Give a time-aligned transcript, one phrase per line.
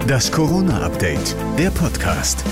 [0.00, 2.44] Das Corona-Update, der Podcast.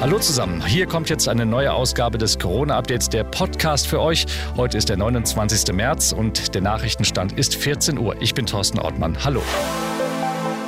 [0.00, 4.26] Hallo zusammen, hier kommt jetzt eine neue Ausgabe des Corona-Updates, der Podcast für euch.
[4.56, 5.74] Heute ist der 29.
[5.74, 8.20] März und der Nachrichtenstand ist 14 Uhr.
[8.20, 9.24] Ich bin Thorsten Ortmann.
[9.24, 9.42] Hallo.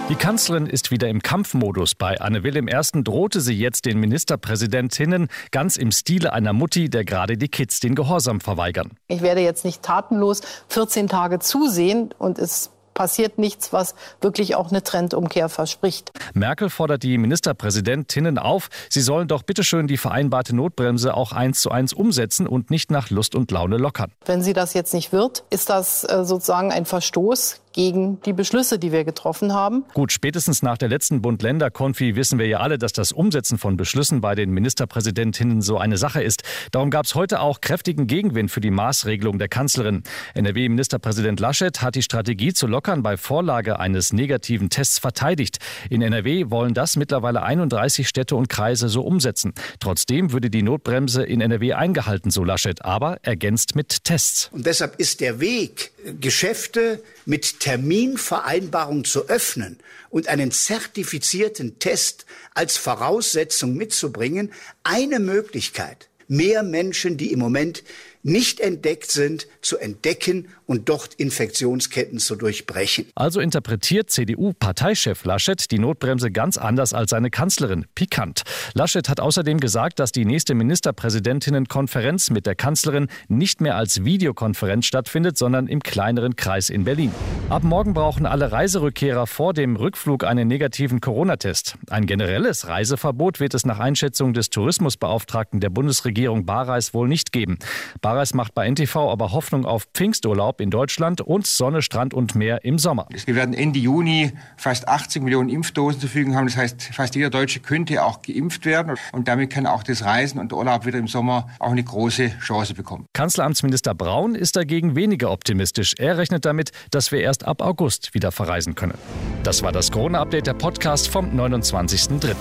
[0.09, 1.95] Die Kanzlerin ist wieder im Kampfmodus.
[1.95, 3.03] Bei Anne Will I.
[3.03, 7.95] drohte sie jetzt den Ministerpräsidentinnen ganz im Stile einer Mutti, der gerade die Kids den
[7.95, 8.91] Gehorsam verweigern.
[9.09, 14.71] Ich werde jetzt nicht tatenlos 14 Tage zusehen und es passiert nichts, was wirklich auch
[14.71, 16.13] eine Trendumkehr verspricht.
[16.35, 21.71] Merkel fordert die Ministerpräsidentinnen auf, sie sollen doch bitteschön die vereinbarte Notbremse auch eins zu
[21.71, 24.13] eins umsetzen und nicht nach Lust und Laune lockern.
[24.25, 28.79] Wenn sie das jetzt nicht wird, ist das äh, sozusagen ein Verstoß gegen die Beschlüsse,
[28.79, 29.85] die wir getroffen haben.
[29.95, 34.21] Gut, spätestens nach der letzten Bund-Länder-Konfi wissen wir ja alle, dass das Umsetzen von Beschlüssen
[34.21, 36.43] bei den Ministerpräsidentinnen so eine Sache ist.
[36.71, 40.03] Darum gab es heute auch kräftigen Gegenwind für die Maßregelung der Kanzlerin.
[40.35, 45.59] NRW-Ministerpräsident Laschet hat die Strategie zu lockern bei Vorlage eines negativen Tests verteidigt.
[45.91, 49.53] In NRW wollen das mittlerweile 31 Städte und Kreise so umsetzen.
[49.81, 54.51] Trotzdem würde die Notbremse in NRW eingehalten, so Laschet, aber ergänzt mit Tests.
[54.53, 59.79] Und deshalb ist der Weg, Geschäfte mit Terminvereinbarung zu öffnen
[60.11, 67.85] und einen zertifizierten Test als Voraussetzung mitzubringen, eine Möglichkeit, mehr Menschen, die im Moment
[68.23, 73.07] nicht entdeckt sind, zu entdecken und dort Infektionsketten zu durchbrechen.
[73.15, 77.85] Also interpretiert CDU-Parteichef Laschet die Notbremse ganz anders als seine Kanzlerin.
[77.95, 78.43] Pikant.
[78.75, 84.87] Laschet hat außerdem gesagt, dass die nächste Ministerpräsidentinnenkonferenz mit der Kanzlerin nicht mehr als Videokonferenz
[84.87, 87.13] stattfindet, sondern im kleineren Kreis in Berlin.
[87.53, 91.77] Ab morgen brauchen alle Reiserückkehrer vor dem Rückflug einen negativen Corona-Test.
[91.91, 97.59] Ein generelles Reiseverbot wird es nach Einschätzung des Tourismusbeauftragten der Bundesregierung Barreis wohl nicht geben.
[98.01, 102.65] Barreis macht bei NTV aber Hoffnung auf Pfingsturlaub in Deutschland und Sonne, Strand und Meer
[102.65, 103.07] im Sommer.
[103.27, 106.47] Wir werden Ende Juni fast 80 Millionen Impfdosen zur Verfügung haben.
[106.47, 108.97] Das heißt, fast jeder Deutsche könnte auch geimpft werden.
[109.13, 112.31] Und damit kann auch das Reisen und der Urlaub wieder im Sommer auch eine große
[112.41, 113.05] Chance bekommen.
[113.13, 115.93] Kanzleramtsminister Braun ist dagegen weniger optimistisch.
[115.99, 118.99] Er rechnet damit, dass wir erst ab August wieder verreisen können.
[119.43, 122.35] Das war das Corona-Update der Podcast vom 29.03.